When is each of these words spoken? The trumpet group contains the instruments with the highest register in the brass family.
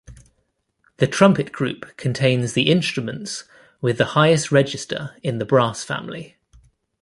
The 0.97 1.05
trumpet 1.05 1.51
group 1.51 1.95
contains 1.95 2.53
the 2.53 2.71
instruments 2.71 3.43
with 3.81 3.99
the 3.99 4.05
highest 4.17 4.51
register 4.51 5.15
in 5.21 5.37
the 5.37 5.45
brass 5.45 5.83
family. 5.83 6.37